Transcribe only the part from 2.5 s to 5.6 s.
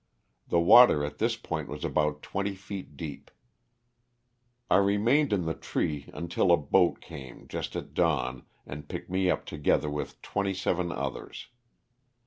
feet deep. I remained in the